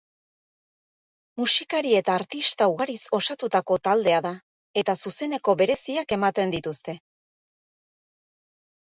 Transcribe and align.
Musikari 1.41 1.91
eta 1.99 2.15
artista 2.21 2.69
ugariz 2.73 2.97
osatutako 3.19 3.79
taldea 3.91 4.25
da 4.29 4.33
eta 4.83 4.99
zuzeneko 5.07 5.59
bereziak 5.63 6.19
ematen 6.21 6.59
dituzte. 6.59 7.01